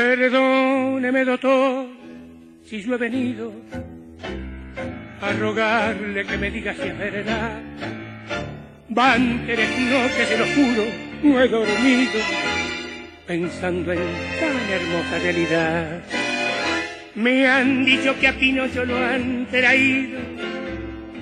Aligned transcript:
Perdóneme, 0.00 1.26
doctor, 1.26 1.84
si 2.64 2.80
yo 2.80 2.94
he 2.94 2.96
venido 2.96 3.52
a 5.20 5.30
rogarle 5.34 6.24
que 6.24 6.38
me 6.38 6.50
diga 6.50 6.72
si 6.72 6.88
es 6.88 6.96
verdad. 6.96 7.60
Van 8.88 9.44
tres 9.44 9.68
noches, 9.78 10.26
se 10.26 10.38
lo 10.38 10.46
juro, 10.54 10.84
no 11.22 11.38
he 11.38 11.48
dormido 11.48 12.18
pensando 13.26 13.92
en 13.92 13.98
tan 14.40 14.70
hermosa 14.72 15.18
realidad. 15.22 16.02
Me 17.14 17.46
han 17.46 17.84
dicho 17.84 18.18
que 18.18 18.28
a 18.28 18.32
Pinocho 18.32 18.86
lo 18.86 18.96
han 18.96 19.48
traído 19.50 20.18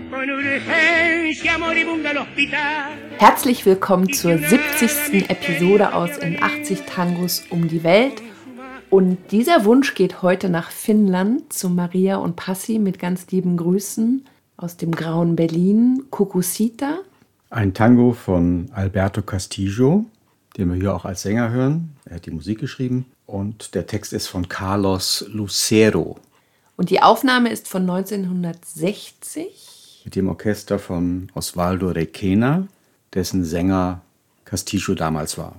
con 0.08 0.30
urgencia 0.30 1.58
moribunda 1.58 2.10
al 2.10 2.18
hospital. 2.18 2.92
Herzlich 3.18 3.66
willkommen 3.66 4.14
zur 4.14 4.38
70. 4.38 5.28
Episode 5.28 5.92
aus 5.92 6.16
In 6.18 6.40
80 6.40 6.82
Tangos 6.82 7.44
um 7.50 7.66
die 7.66 7.82
Welt. 7.82 8.27
Und 8.90 9.18
dieser 9.32 9.66
Wunsch 9.66 9.94
geht 9.94 10.22
heute 10.22 10.48
nach 10.48 10.70
Finnland 10.70 11.52
zu 11.52 11.68
Maria 11.68 12.16
und 12.16 12.36
Passi 12.36 12.78
mit 12.78 12.98
ganz 12.98 13.30
lieben 13.30 13.58
Grüßen 13.58 14.24
aus 14.56 14.78
dem 14.78 14.92
grauen 14.92 15.36
Berlin, 15.36 16.04
Kukusita. 16.10 17.00
Ein 17.50 17.74
Tango 17.74 18.12
von 18.12 18.70
Alberto 18.72 19.20
Castillo, 19.20 20.06
den 20.56 20.70
wir 20.70 20.76
hier 20.76 20.94
auch 20.94 21.04
als 21.04 21.20
Sänger 21.22 21.50
hören. 21.50 21.90
Er 22.06 22.16
hat 22.16 22.24
die 22.24 22.30
Musik 22.30 22.60
geschrieben. 22.60 23.04
Und 23.26 23.74
der 23.74 23.86
Text 23.86 24.14
ist 24.14 24.26
von 24.26 24.48
Carlos 24.48 25.26
Lucero. 25.30 26.16
Und 26.78 26.88
die 26.88 27.02
Aufnahme 27.02 27.50
ist 27.50 27.68
von 27.68 27.82
1960. 27.82 30.00
Mit 30.06 30.16
dem 30.16 30.28
Orchester 30.28 30.78
von 30.78 31.30
Osvaldo 31.34 31.88
Requena, 31.88 32.66
dessen 33.12 33.44
Sänger 33.44 34.00
Castillo 34.46 34.94
damals 34.94 35.36
war. 35.36 35.56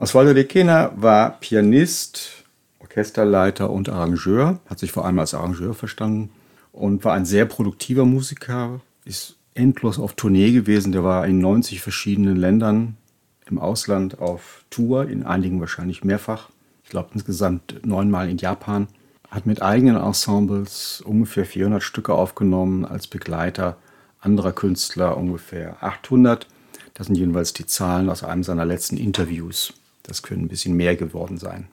Osvaldo 0.00 0.30
Requena 0.30 0.92
war 0.94 1.40
Pianist, 1.40 2.44
Orchesterleiter 2.78 3.68
und 3.68 3.88
Arrangeur, 3.88 4.60
hat 4.66 4.78
sich 4.78 4.92
vor 4.92 5.04
allem 5.04 5.18
als 5.18 5.34
Arrangeur 5.34 5.74
verstanden 5.74 6.30
und 6.70 7.04
war 7.04 7.14
ein 7.14 7.24
sehr 7.24 7.46
produktiver 7.46 8.04
Musiker, 8.04 8.80
ist 9.04 9.34
endlos 9.54 9.98
auf 9.98 10.12
Tournee 10.12 10.52
gewesen. 10.52 10.92
Der 10.92 11.02
war 11.02 11.26
in 11.26 11.40
90 11.40 11.80
verschiedenen 11.80 12.36
Ländern 12.36 12.96
im 13.50 13.58
Ausland 13.58 14.20
auf 14.20 14.64
Tour, 14.70 15.08
in 15.08 15.24
einigen 15.24 15.58
wahrscheinlich 15.58 16.04
mehrfach. 16.04 16.48
Ich 16.84 16.90
glaube 16.90 17.10
insgesamt 17.14 17.84
neunmal 17.84 18.30
in 18.30 18.38
Japan. 18.38 18.86
Hat 19.28 19.46
mit 19.46 19.62
eigenen 19.62 19.96
Ensembles 19.96 21.00
ungefähr 21.00 21.44
400 21.44 21.82
Stücke 21.82 22.14
aufgenommen, 22.14 22.84
als 22.84 23.08
Begleiter 23.08 23.76
anderer 24.20 24.52
Künstler 24.52 25.16
ungefähr 25.16 25.82
800. 25.82 26.46
Das 26.94 27.08
sind 27.08 27.16
jedenfalls 27.16 27.52
die 27.52 27.66
Zahlen 27.66 28.08
aus 28.08 28.22
einem 28.22 28.44
seiner 28.44 28.64
letzten 28.64 28.96
Interviews. 28.96 29.74
Das 30.08 30.22
können 30.22 30.46
ein 30.46 30.48
bisschen 30.48 30.74
mehr 30.74 30.96
geworden 30.96 31.38
sein. 31.38 31.68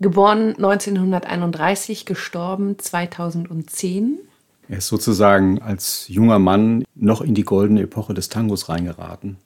Geboren 0.00 0.54
1931, 0.54 2.06
gestorben 2.06 2.78
2010. 2.78 4.20
Er 4.68 4.78
ist 4.78 4.86
sozusagen 4.86 5.60
als 5.60 6.06
junger 6.08 6.38
Mann 6.38 6.84
noch 6.94 7.20
in 7.20 7.34
die 7.34 7.42
goldene 7.42 7.82
Epoche 7.82 8.14
des 8.14 8.28
Tangos 8.28 8.68
reingeraten 8.68 9.38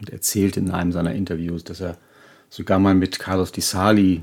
und 0.00 0.10
erzählt 0.10 0.56
in 0.56 0.70
einem 0.70 0.90
seiner 0.90 1.14
Interviews, 1.14 1.64
dass 1.64 1.80
er 1.80 1.98
sogar 2.48 2.78
mal 2.78 2.94
mit 2.94 3.18
Carlos 3.18 3.52
Di 3.52 3.60
Sali 3.60 4.22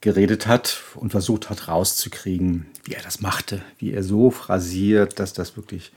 geredet 0.00 0.46
hat 0.46 0.82
und 0.94 1.10
versucht 1.10 1.48
hat 1.48 1.68
rauszukriegen, 1.68 2.66
wie 2.84 2.92
er 2.92 3.02
das 3.02 3.20
machte, 3.20 3.62
wie 3.78 3.92
er 3.92 4.02
so 4.02 4.30
phrasiert, 4.30 5.18
dass 5.18 5.32
das 5.32 5.56
wirklich 5.56 5.90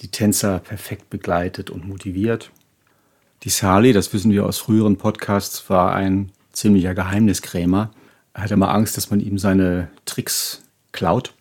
die 0.00 0.08
Tänzer 0.08 0.58
perfekt 0.60 1.10
begleitet 1.10 1.70
und 1.70 1.86
motiviert. 1.86 2.50
Di 3.44 3.50
Sali, 3.50 3.92
das 3.92 4.10
wissen 4.14 4.32
wir 4.32 4.46
aus 4.46 4.56
früheren 4.56 4.96
Podcasts, 4.96 5.68
war 5.68 5.94
ein 5.94 6.32
ziemlicher 6.52 6.94
Geheimniskrämer. 6.94 7.90
Er 8.32 8.42
hatte 8.42 8.54
immer 8.54 8.70
Angst, 8.70 8.96
dass 8.96 9.10
man 9.10 9.20
ihm 9.20 9.36
seine 9.36 9.88
Tricks 10.06 10.62
klaut. 10.92 11.34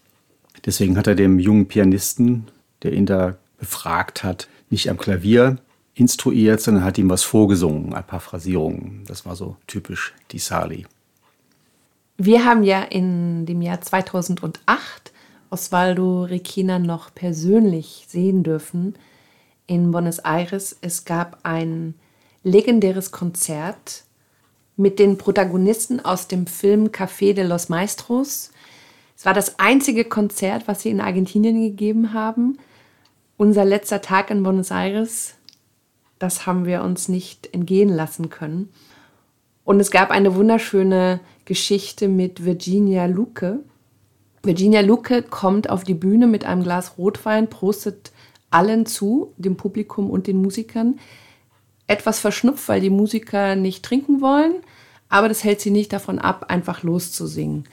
Deswegen 0.65 0.97
hat 0.97 1.07
er 1.07 1.15
dem 1.15 1.39
jungen 1.39 1.69
Pianisten, 1.69 2.47
der 2.81 2.91
ihn 2.91 3.05
da 3.05 3.37
befragt 3.57 4.25
hat, 4.25 4.49
nicht 4.69 4.89
am 4.89 4.97
Klavier 4.97 5.59
instruiert, 5.95 6.59
sondern 6.59 6.83
hat 6.83 6.97
ihm 6.97 7.09
was 7.09 7.23
vorgesungen, 7.23 7.93
ein 7.93 8.05
paar 8.05 8.19
Phrasierungen. 8.19 9.05
Das 9.07 9.25
war 9.25 9.37
so 9.37 9.55
typisch 9.67 10.13
Di 10.33 10.39
Sali. 10.39 10.85
Wir 12.17 12.43
haben 12.43 12.63
ja 12.63 12.83
in 12.83 13.45
dem 13.45 13.61
Jahr 13.61 13.79
2008 13.79 15.13
Osvaldo 15.49 16.23
Requena 16.23 16.79
noch 16.79 17.15
persönlich 17.15 18.05
sehen 18.09 18.43
dürfen 18.43 18.95
in 19.68 19.91
Buenos 19.91 20.19
Aires. 20.19 20.78
Es 20.81 21.06
gab 21.06 21.40
ein 21.44 21.96
legendäres 22.44 23.12
Konzert 23.12 24.03
mit 24.75 25.00
den 25.00 25.18
Protagonisten 25.18 26.00
aus 26.00 26.28
dem 26.28 26.47
Film 26.47 26.88
Café 26.88 27.34
de 27.34 27.46
los 27.46 27.69
Maestros. 27.69 28.51
Es 29.16 29.25
war 29.25 29.34
das 29.34 29.59
einzige 29.59 30.06
Konzert, 30.06 30.68
was 30.68 30.81
sie 30.81 30.90
in 30.90 31.01
Argentinien 31.01 31.62
gegeben 31.62 32.13
haben. 32.13 32.57
Unser 33.38 33.66
letzter 33.66 34.01
Tag 34.01 34.29
in 34.29 34.44
Buenos 34.44 34.72
Aires, 34.72 35.35
das 36.19 36.45
haben 36.45 36.66
wir 36.66 36.84
uns 36.84 37.07
nicht 37.07 37.53
entgehen 37.53 37.90
lassen 37.90 38.30
können. 38.30 38.69
Und 39.63 39.80
es 39.80 39.91
gab 39.91 40.12
eine 40.12 40.35
wunderschöne 40.35 41.19
Geschichte 41.45 42.07
mit 42.07 42.44
Virginia 42.44 43.06
Luque. 43.06 43.59
Virginia 44.44 44.81
Luque 44.81 45.24
kommt 45.24 45.69
auf 45.69 45.84
die 45.84 45.94
Bühne 45.94 46.28
mit 46.28 46.44
einem 46.44 46.63
Glas 46.63 46.97
Rotwein, 46.97 47.50
prostet 47.50 48.12
allen 48.53 48.85
zu, 48.85 49.33
dem 49.37 49.57
Publikum 49.57 50.09
und 50.09 50.27
den 50.27 50.41
Musikern. 50.41 50.99
Etwas 51.87 52.19
verschnupft, 52.19 52.67
weil 52.69 52.81
die 52.81 52.89
Musiker 52.89 53.55
nicht 53.55 53.83
trinken 53.83 54.21
wollen, 54.21 54.55
aber 55.09 55.27
das 55.27 55.43
hält 55.43 55.61
sie 55.61 55.71
nicht 55.71 55.93
davon 55.93 56.19
ab, 56.19 56.45
einfach 56.49 56.83
loszusingen. 56.83 57.65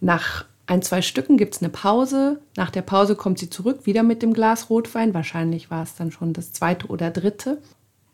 Nach 0.00 0.44
ein, 0.66 0.82
zwei 0.82 1.02
Stücken 1.02 1.36
gibt 1.36 1.54
es 1.54 1.62
eine 1.62 1.70
Pause. 1.70 2.40
Nach 2.56 2.70
der 2.70 2.82
Pause 2.82 3.16
kommt 3.16 3.38
sie 3.38 3.50
zurück, 3.50 3.80
wieder 3.84 4.02
mit 4.02 4.22
dem 4.22 4.32
Glas 4.32 4.70
Rotwein. 4.70 5.12
Wahrscheinlich 5.12 5.70
war 5.70 5.82
es 5.82 5.94
dann 5.94 6.10
schon 6.10 6.32
das 6.32 6.52
zweite 6.52 6.86
oder 6.86 7.10
dritte. 7.10 7.60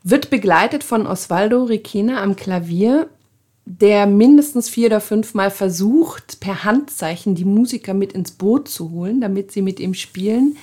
Wird 0.03 0.31
begleitet 0.31 0.83
von 0.83 1.07
Osvaldo 1.07 1.65
Requena 1.65 2.23
am 2.23 2.35
Klavier, 2.35 3.09
der 3.67 4.07
mindestens 4.07 4.69
vier 4.69 4.87
oder 4.87 5.01
fünfmal 5.01 5.51
versucht, 5.51 6.41
per 6.41 6.65
Handzeichen 6.65 7.35
die 7.35 7.45
Musiker 7.45 7.95
mit 7.95 8.15
ins 8.15 8.33
Boot 8.33 8.69
zu 8.69 8.91
holen, 8.91 9.21
damit 9.21 9.53
sie 9.53 9.63
mit 9.63 9.79
ihm 9.79 9.95
spielen. 9.95 10.57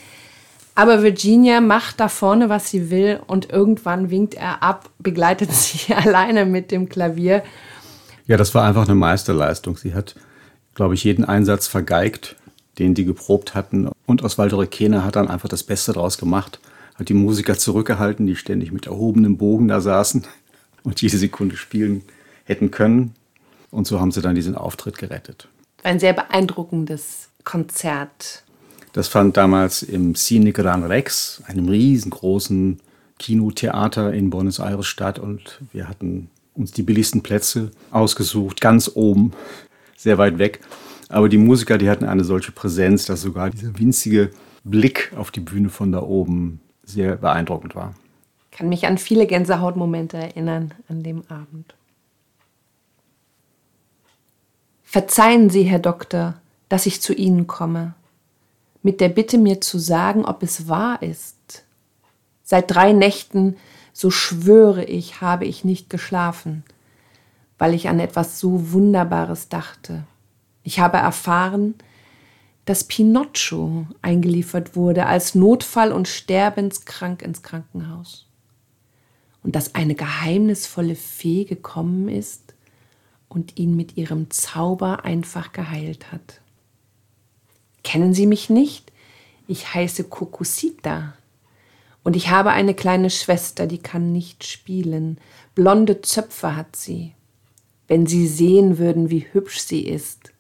Aber 0.78 1.04
Virginia 1.04 1.60
macht 1.60 2.00
da 2.00 2.08
vorne, 2.08 2.50
was 2.50 2.70
sie 2.70 2.90
will 2.90 3.20
und 3.28 3.50
irgendwann 3.50 4.10
winkt 4.10 4.36
er 4.36 4.64
ab, 4.64 4.90
begleitet 5.00 5.52
sie 5.54 5.94
alleine 5.94 6.46
mit 6.46 6.72
dem 6.72 6.88
Klavier. 6.88 7.44
Ja, 8.28 8.38
das 8.38 8.54
war 8.56 8.64
einfach 8.64 8.86
eine 8.86 8.96
Meisterleistung. 8.96 9.78
Sie 9.78 9.94
hat 9.94 10.16
glaube 10.78 10.94
ich, 10.94 11.04
jeden 11.04 11.26
Einsatz 11.26 11.68
vergeigt, 11.68 12.38
den 12.80 12.94
die 12.94 13.04
geprobt 13.04 13.56
hatten. 13.56 13.90
Und 14.06 14.22
Osvaldo 14.22 14.58
Requena 14.58 15.04
hat 15.04 15.18
dann 15.18 15.28
einfach 15.28 15.50
das 15.50 15.64
Beste 15.64 15.92
daraus 15.92 16.20
gemacht, 16.20 16.60
hat 16.96 17.10
die 17.10 17.16
Musiker 17.16 17.58
zurückgehalten, 17.58 18.28
die 18.28 18.36
ständig 18.36 18.72
mit 18.72 18.86
erhobenem 18.86 19.38
Bogen 19.38 19.68
da 19.68 19.82
saßen 19.82 20.24
und 20.84 21.02
jede 21.02 21.18
Sekunde 21.18 21.58
spielen 21.58 22.04
hätten 22.46 22.72
können. 22.72 23.16
Und 23.72 23.88
so 23.88 24.00
haben 24.00 24.12
sie 24.12 24.22
dann 24.22 24.36
diesen 24.36 24.56
Auftritt 24.56 24.98
gerettet. 24.98 25.50
Ein 25.84 26.00
sehr 26.00 26.14
beeindruckendes 26.14 27.30
Konzert. 27.44 28.44
Das 28.94 29.08
fand 29.08 29.38
damals 29.38 29.84
im 29.84 30.16
Cine 30.16 30.54
Gran 30.54 30.84
Rex, 30.84 31.42
einem 31.46 31.70
riesengroßen 31.70 32.80
Kinotheater 33.20 34.14
in 34.14 34.30
Buenos 34.30 34.60
Aires 34.60 34.88
statt. 34.88 35.20
Und 35.20 35.62
wir 35.72 35.88
hatten 35.88 36.30
uns 36.54 36.72
die 36.72 36.84
billigsten 36.84 37.22
Plätze 37.22 37.72
ausgesucht, 37.92 38.62
ganz 38.62 38.92
oben 38.94 39.32
sehr 39.96 40.18
weit 40.18 40.40
weg. 40.40 40.62
Aber 41.10 41.30
die 41.30 41.38
Musiker, 41.38 41.78
die 41.78 41.90
hatten 41.90 42.06
eine 42.06 42.24
solche 42.24 42.52
Präsenz, 42.52 43.06
dass 43.06 43.22
sogar 43.22 43.50
dieser 43.50 43.78
winzige 43.78 44.32
Blick 44.64 45.12
auf 45.16 45.32
die 45.32 45.40
Bühne 45.40 45.70
von 45.70 45.92
da 45.92 46.02
oben 46.02 46.60
sehr 46.84 47.18
beeindruckend 47.18 47.76
war. 47.76 47.94
Ich 48.52 48.58
kann 48.58 48.70
mich 48.70 48.88
an 48.88 48.98
viele 48.98 49.28
Gänsehautmomente 49.28 50.18
erinnern 50.18 50.74
an 50.90 51.04
dem 51.04 51.24
Abend. 51.30 51.76
Verzeihen 54.84 55.50
Sie, 55.50 55.64
Herr 55.64 55.80
Doktor, 55.80 56.36
dass 56.70 56.86
ich 56.86 57.02
zu 57.02 57.14
Ihnen 57.14 57.46
komme, 57.46 57.94
mit 58.88 59.02
der 59.02 59.10
Bitte 59.10 59.38
mir 59.38 59.62
zu 59.62 59.78
sagen, 59.78 60.26
ob 60.26 60.42
es 60.42 60.68
wahr 60.68 61.02
ist. 61.02 61.66
Seit 62.44 62.72
drei 62.72 62.94
Nächten, 62.94 63.58
so 63.94 64.10
schwöre 64.10 64.84
ich, 64.86 65.22
habe 65.22 65.46
ich 65.46 65.64
nicht 65.64 65.90
geschlafen 65.90 66.64
weil 67.58 67.74
ich 67.74 67.90
an 67.90 68.00
etwas 68.00 68.40
so 68.40 68.72
Wunderbares 68.72 69.50
dachte. 69.50 70.04
Ich 70.64 70.80
habe 70.80 70.98
erfahren, 70.98 71.76
dass 72.66 72.84
Pinocchio 72.84 73.88
eingeliefert 74.02 74.76
wurde 74.76 75.06
als 75.06 75.36
Notfall 75.36 75.92
und 75.92 76.08
sterbenskrank 76.08 77.22
ins 77.22 77.42
Krankenhaus. 77.42 78.28
Und 79.44 79.56
dass 79.56 79.76
eine 79.76 79.96
geheimnisvolle 79.96 80.96
Fee 80.96 81.46
gekommen 81.46 82.10
ist 82.10 82.54
und 83.30 83.58
ihn 83.58 83.76
mit 83.76 83.96
ihrem 83.96 84.30
Zauber 84.30 85.06
einfach 85.06 85.54
geheilt 85.54 86.12
hat. 86.12 86.42
Kennen 87.88 88.14
Sie 88.14 88.28
mich 88.28 88.50
nicht? 88.50 88.92
Ich 89.48 89.74
heiße 89.74 90.04
Kokusita. 90.04 91.14
Und 92.04 92.18
ich 92.18 92.30
habe 92.30 92.50
eine 92.50 92.74
kleine 92.74 93.10
Schwester, 93.10 93.66
die 93.66 93.78
kann 93.78 94.12
nicht 94.12 94.44
spielen. 94.44 95.20
Blonde 95.56 96.02
Zöpfe 96.02 96.58
hat 96.58 96.76
sie. 96.76 97.14
wenn 97.88 98.06
sie 98.06 98.28
sehen 98.28 98.78
würden, 98.78 99.10
wie 99.10 99.26
hübsch 99.32 99.60
sie 99.60 99.82
ist. 99.82 100.34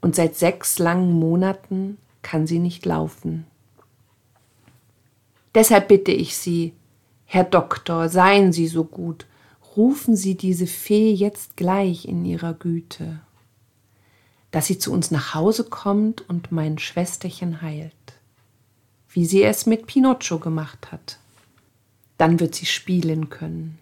Und 0.00 0.14
seit 0.16 0.36
sechs 0.36 0.78
langen 0.78 1.12
Monaten 1.12 1.98
kann 2.22 2.46
sie 2.46 2.58
nicht 2.58 2.84
laufen. 2.84 3.46
Deshalb 5.54 5.88
bitte 5.88 6.12
ich 6.12 6.36
Sie, 6.36 6.72
Herr 7.26 7.44
Doktor, 7.44 8.08
seien 8.08 8.52
Sie 8.52 8.68
so 8.68 8.84
gut, 8.84 9.26
rufen 9.76 10.16
Sie 10.16 10.36
diese 10.36 10.66
Fee 10.66 11.12
jetzt 11.12 11.56
gleich 11.56 12.06
in 12.06 12.24
ihrer 12.24 12.54
Güte, 12.54 13.20
dass 14.50 14.66
sie 14.66 14.78
zu 14.78 14.92
uns 14.92 15.10
nach 15.10 15.34
Hause 15.34 15.64
kommt 15.64 16.28
und 16.28 16.52
mein 16.52 16.78
Schwesterchen 16.78 17.62
heilt, 17.62 17.92
wie 19.10 19.24
sie 19.24 19.42
es 19.42 19.66
mit 19.66 19.86
Pinocchio 19.86 20.38
gemacht 20.38 20.90
hat. 20.90 21.18
Dann 22.18 22.40
wird 22.40 22.54
sie 22.54 22.66
spielen 22.66 23.30
können. 23.30 23.78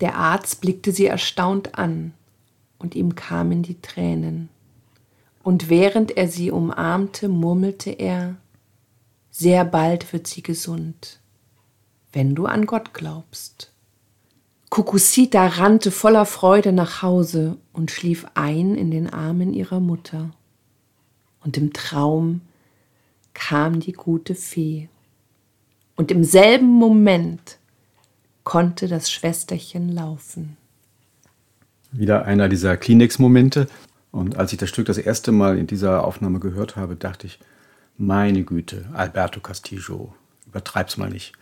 Der 0.00 0.16
Arzt 0.16 0.60
blickte 0.60 0.92
sie 0.92 1.06
erstaunt 1.06 1.78
an, 1.78 2.12
und 2.78 2.94
ihm 2.94 3.14
kamen 3.14 3.62
die 3.62 3.80
Tränen. 3.80 4.50
Und 5.42 5.70
während 5.70 6.16
er 6.16 6.28
sie 6.28 6.50
umarmte, 6.50 7.28
murmelte 7.28 7.90
er 7.90 8.36
Sehr 9.30 9.64
bald 9.64 10.12
wird 10.12 10.26
sie 10.26 10.42
gesund, 10.42 11.20
wenn 12.12 12.34
du 12.34 12.46
an 12.46 12.66
Gott 12.66 12.92
glaubst. 12.92 13.72
Kukusita 14.76 15.46
rannte 15.46 15.90
voller 15.90 16.26
Freude 16.26 16.70
nach 16.70 17.00
Hause 17.00 17.56
und 17.72 17.90
schlief 17.90 18.26
ein 18.34 18.74
in 18.74 18.90
den 18.90 19.08
Armen 19.08 19.54
ihrer 19.54 19.80
Mutter. 19.80 20.32
Und 21.42 21.56
im 21.56 21.72
Traum 21.72 22.42
kam 23.32 23.80
die 23.80 23.94
gute 23.94 24.34
Fee. 24.34 24.90
Und 25.94 26.10
im 26.10 26.24
selben 26.24 26.66
Moment 26.66 27.56
konnte 28.44 28.86
das 28.86 29.10
Schwesterchen 29.10 29.88
laufen. 29.88 30.58
Wieder 31.90 32.26
einer 32.26 32.50
dieser 32.50 32.76
Kleenex-Momente. 32.76 33.68
Und 34.12 34.36
als 34.36 34.52
ich 34.52 34.58
das 34.58 34.68
Stück 34.68 34.84
das 34.84 34.98
erste 34.98 35.32
Mal 35.32 35.56
in 35.56 35.66
dieser 35.66 36.04
Aufnahme 36.04 36.38
gehört 36.38 36.76
habe, 36.76 36.96
dachte 36.96 37.28
ich, 37.28 37.38
meine 37.96 38.44
Güte, 38.44 38.90
Alberto 38.92 39.40
Castillo, 39.40 40.12
übertreib's 40.46 40.98
mal 40.98 41.08
nicht. 41.08 41.32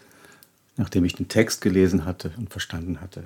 Nachdem 0.77 1.05
ich 1.05 1.15
den 1.15 1.29
Text 1.29 1.61
gelesen 1.61 2.05
hatte 2.05 2.33
und 2.37 2.51
verstanden 2.51 3.01
hatte, 3.01 3.25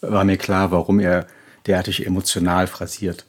war 0.00 0.24
mir 0.24 0.36
klar, 0.36 0.70
warum 0.70 1.00
er 1.00 1.26
derartig 1.66 2.06
emotional 2.06 2.66
phrasiert. 2.66 3.24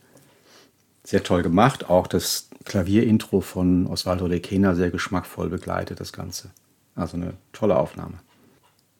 Sehr 1.04 1.24
toll 1.24 1.44
gemacht, 1.44 1.90
auch 1.90 2.08
das 2.08 2.50
Klavierintro 2.66 3.42
von 3.42 3.86
Osvaldo 3.88 4.26
Lequena 4.26 4.74
sehr 4.74 4.90
geschmackvoll 4.90 5.50
begleitet 5.50 6.00
das 6.00 6.12
Ganze. 6.12 6.50
Also 6.96 7.18
eine 7.18 7.34
tolle 7.54 7.78
Aufnahme. 7.78 8.20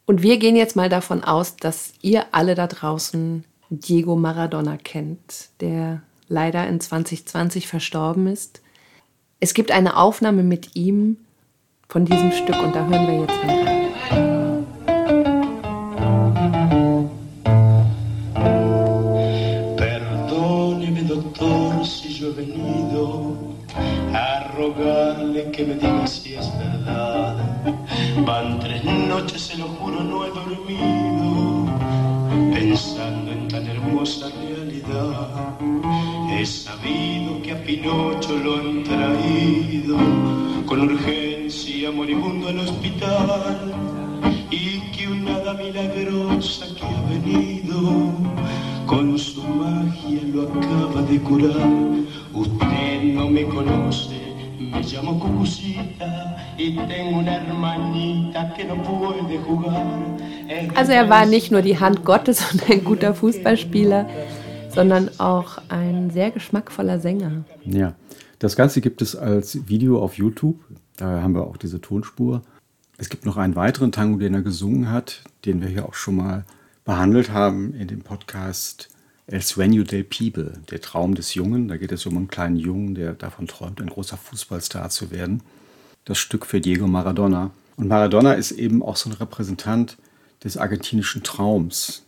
Und 0.06 0.22
wir 0.22 0.38
gehen 0.38 0.56
jetzt 0.56 0.76
mal 0.76 0.90
davon 0.90 1.24
aus, 1.24 1.58
dass 1.58 1.94
ihr 2.02 2.26
alle 2.32 2.54
da 2.54 2.68
draußen 2.68 3.44
Diego 3.70 4.16
Maradona 4.16 4.78
kennt, 4.78 5.50
der 5.62 6.04
leider 6.28 6.68
in 6.68 6.80
2020 6.80 7.68
verstorben 7.68 8.28
ist. 8.28 8.62
Es 9.40 9.54
gibt 9.54 9.72
eine 9.72 9.98
Aufnahme 9.98 10.44
mit 10.44 10.76
ihm 10.76 11.18
von 11.90 12.06
diesem 12.06 12.32
Stück 12.32 12.58
und 12.62 12.76
da 12.76 12.86
hören 12.86 13.08
wir 13.08 13.22
jetzt 13.22 13.44
mal 13.44 13.64
rein. 13.64 14.35
Si 21.84 22.14
yo 22.14 22.28
he 22.28 22.32
venido 22.32 23.34
a 24.14 24.52
rogarle 24.58 25.50
que 25.52 25.66
me 25.66 25.76
diga 25.76 26.08
si 26.08 26.36
es 26.36 26.50
verdad. 26.58 27.38
Van 28.26 28.60
tres 28.60 28.84
noches, 28.84 29.42
se 29.42 29.58
lo 29.58 29.68
juro, 29.68 30.04
no 30.04 30.26
he 30.26 30.30
dormido 30.30 31.66
pensando 32.54 33.32
en 33.32 33.48
tan 33.48 33.66
hermosa 33.68 34.28
realidad. 34.30 35.58
He 36.32 36.46
sabido 36.46 37.42
que 37.42 37.52
a 37.54 37.64
Pinocho 37.64 38.36
lo 38.38 38.56
han 38.58 38.84
traído 38.84 39.98
con 40.66 40.82
urgencia 40.82 41.92
moribundo 41.92 42.50
al 42.50 42.60
hospital 42.60 43.74
y 44.52 44.80
que 44.92 45.08
una 45.08 45.36
hada 45.36 45.54
milagrosa 45.54 46.66
que 46.76 46.84
ha 46.84 47.02
venido 47.10 48.12
con 48.86 49.18
su 49.18 49.42
magia 49.42 50.22
lo 50.34 50.44
acaba 50.44 51.02
de 51.04 51.20
curar. 51.20 51.68
Usted 52.34 53.04
no 53.14 53.30
me 53.30 53.44
conoce, 53.46 54.36
me 54.60 54.82
llamo 54.84 55.20
Cucucita 55.20 56.36
y 56.58 56.76
tengo 56.76 57.20
una 57.20 57.36
hermanita 57.36 58.54
que 58.54 58.66
no 58.66 58.82
puede 58.84 59.38
jugar. 59.40 59.86
Also 60.76 60.92
er 60.92 61.10
war 61.10 61.26
nicht 61.26 61.52
nur 61.52 61.62
die 61.62 61.80
Hand 61.80 62.06
Gottes 62.06 62.52
und 62.52 62.70
ein 62.70 62.84
guter 62.84 63.14
Fußballspieler, 63.14 64.08
sondern 64.70 65.10
auch 65.18 65.58
ein 65.70 66.12
sehr 66.12 66.32
geschmackvoller 66.32 67.00
Sänger. 67.00 67.46
Ja, 67.66 67.94
das 68.40 68.56
Ganze 68.56 68.82
gibt 68.82 69.02
es 69.02 69.16
als 69.16 69.68
Video 69.68 70.02
auf 70.02 70.18
YouTube. 70.18 70.60
Da 70.98 71.22
haben 71.22 71.34
wir 71.34 71.48
auch 71.48 71.58
diese 71.58 71.82
Tonspur. 71.82 72.42
Es 72.98 73.10
gibt 73.10 73.26
noch 73.26 73.38
einen 73.38 73.56
weiteren 73.56 73.92
Tango, 73.92 74.20
den 74.20 74.34
er 74.34 74.42
gesungen 74.42 74.92
hat, 74.92 75.24
den 75.46 75.62
wir 75.62 75.68
hier 75.68 75.86
auch 75.86 75.94
schon 75.94 76.16
mal 76.16 76.46
behandelt 76.86 77.32
haben 77.32 77.74
in 77.74 77.88
dem 77.88 78.02
Podcast 78.02 78.90
El 79.28 79.42
Sueño 79.42 79.84
del 79.84 80.04
Pibe, 80.04 80.54
der 80.70 80.82
Traum 80.82 81.16
des 81.16 81.34
Jungen. 81.34 81.68
Da 81.68 81.78
geht 81.78 81.92
es 81.92 82.06
um 82.06 82.16
einen 82.16 82.28
kleinen 82.28 82.58
Jungen, 82.58 82.94
der 82.94 83.14
davon 83.14 83.48
träumt, 83.48 83.82
ein 83.82 83.90
großer 83.90 84.18
Fußballstar 84.18 84.92
zu 84.92 85.10
werden. 85.10 85.42
Das 86.06 86.20
Stück 86.20 86.46
für 86.46 86.62
Diego 86.62 86.86
Maradona. 86.86 87.50
Und 87.76 87.88
Maradona 87.88 88.34
ist 88.34 88.52
eben 88.52 88.84
auch 88.84 88.96
so 88.96 89.10
ein 89.10 89.14
Repräsentant 89.14 89.98
des 90.44 90.58
argentinischen 90.58 91.24
Traums. 91.24 92.04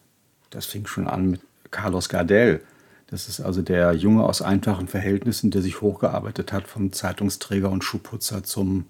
Das 0.51 0.68
fing 0.68 0.85
schon 0.85 1.07
an 1.07 1.31
mit 1.31 1.41
Carlos 1.71 2.07
Gardel. 2.07 2.62
Das 3.07 3.27
ist 3.27 3.39
also 3.39 3.63
der 3.63 3.94
Junge 3.94 4.23
aus 4.23 4.44
einfachen 4.44 4.88
Verhältnissen, 4.88 5.50
der 5.50 5.63
sich 5.63 5.81
hochgearbeitet 5.81 6.53
hat 6.53 6.68
vom 6.68 6.94
Zeitungsträger 6.94 7.71
und 7.71 7.83
Schuhputzer 7.83 8.44
zum 8.44 8.85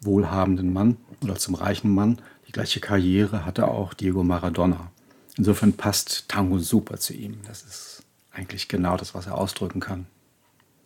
wohlhabenden 0.00 0.72
Mann 0.72 0.96
oder 1.22 1.34
zum 1.34 1.56
reichen 1.56 1.92
Mann. 1.92 2.18
Die 2.46 2.52
gleiche 2.52 2.78
Karriere 2.78 3.44
hatte 3.44 3.66
auch 3.66 3.94
Diego 3.94 4.22
Maradona. 4.22 4.92
Insofern 5.36 5.72
passt 5.72 6.28
Tango 6.28 6.58
super 6.58 6.98
zu 6.98 7.12
ihm. 7.12 7.38
Das 7.46 7.62
ist 7.62 8.02
eigentlich 8.32 8.68
genau 8.68 8.96
das, 8.96 9.14
was 9.14 9.26
er 9.26 9.36
ausdrücken 9.38 9.80
kann. 9.80 10.06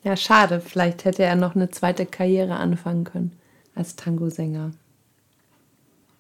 Ja, 0.05 0.17
schade. 0.17 0.61
Vielleicht 0.61 1.05
hätte 1.05 1.23
er 1.23 1.37
noch 1.37 1.55
eine 1.55 1.71
zweite 1.71 2.07
Karriere 2.07 2.57
anfangen 2.57 3.05
können 3.05 3.33
als 3.75 3.97
Tango-Sänger. 3.97 4.73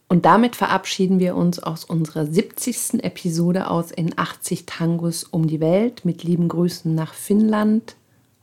Und 0.08 0.24
damit 0.24 0.56
verabschieden 0.56 1.18
wir 1.18 1.36
uns 1.36 1.58
aus 1.58 1.84
unserer 1.84 2.26
70. 2.26 3.04
Episode 3.04 3.68
aus 3.68 3.90
in 3.90 4.16
80 4.16 4.64
Tangos 4.64 5.24
um 5.24 5.46
die 5.46 5.60
Welt 5.60 6.04
mit 6.04 6.22
lieben 6.22 6.48
Grüßen 6.48 6.94
nach 6.94 7.12
Finnland. 7.12 7.96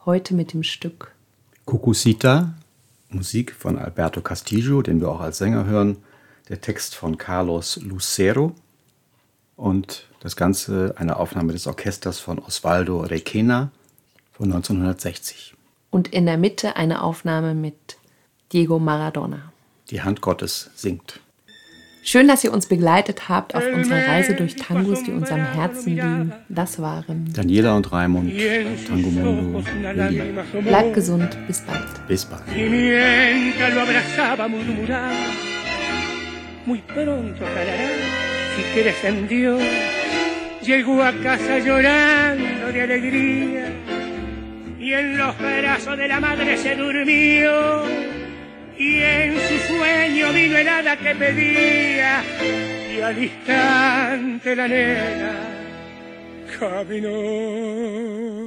Heute 0.06 0.36
mit 0.36 0.54
dem 0.54 0.62
Stück 0.62 1.16
Cucucita, 1.66 2.54
Musik 3.10 3.52
von 3.52 3.80
Alberto 3.80 4.22
Castillo, 4.22 4.84
den 4.84 5.02
wir 5.02 5.10
auch 5.10 5.22
als 5.22 5.40
Sänger 5.40 5.66
hören, 5.66 5.98
der 6.50 6.62
Text 6.62 6.94
von 6.94 7.18
Carlos 7.18 7.80
Lucero 7.82 8.54
und 9.56 10.06
das 10.20 10.36
Ganze 10.36 10.96
eine 10.98 11.18
Aufnahme 11.18 11.54
des 11.54 11.68
Orchesters 11.68 12.20
von 12.20 12.40
Osvaldo 12.40 13.02
Requena 13.02 13.72
von 14.32 14.52
1960. 14.52 15.54
Und 15.92 16.10
in 16.10 16.26
der 16.26 16.38
Mitte 16.38 16.76
eine 16.76 17.04
Aufnahme 17.04 17.54
mit 17.54 17.98
Diego 18.52 18.80
Maradona. 18.80 19.52
Die 19.90 20.02
Hand 20.02 20.22
Gottes 20.22 20.72
singt. 20.76 21.20
Schön, 22.04 22.28
dass 22.28 22.44
ihr 22.44 22.54
uns 22.54 22.68
begleitet 22.68 23.30
habt 23.30 23.56
auf 23.56 23.64
unserer 23.74 24.08
Reise 24.08 24.36
durch 24.36 24.56
Tangos, 24.56 25.04
die 25.04 25.12
uns 25.12 25.32
am 25.32 25.40
Herzen 25.40 25.96
liegen. 25.96 26.34
Das 26.50 26.80
waren 26.80 27.34
Daniela 27.34 27.76
und 27.76 27.92
Raimund, 27.92 28.32
Tango 28.88 29.10
Mundo. 29.10 29.64
Bleibt 30.62 30.94
gesund, 30.94 31.36
bis 31.48 31.62
bald. 31.62 32.08
Bis 32.08 32.26
bald. 32.26 32.44
Muy 36.68 36.82
pronto 36.82 37.46
calará, 37.46 38.25
crees 38.74 39.04
en 39.04 39.28
Dios. 39.28 39.62
Llegó 40.62 41.04
a 41.04 41.12
casa 41.14 41.60
llorando 41.60 42.72
de 42.72 42.82
alegría 42.82 43.68
y 44.80 44.94
en 44.94 45.18
los 45.18 45.38
brazos 45.38 45.98
de 45.98 46.08
la 46.08 46.20
madre 46.20 46.58
se 46.58 46.76
durmió. 46.76 47.84
Y 48.78 48.98
en 49.02 49.40
su 49.40 49.58
sueño 49.74 50.34
vino 50.34 50.58
el 50.58 50.68
hada 50.68 50.98
que 50.98 51.16
pedía 51.16 52.24
y 52.94 53.02
al 53.02 53.24
instante 53.24 54.56
la 54.56 54.68
nena 54.68 55.32
caminó. 56.60 58.45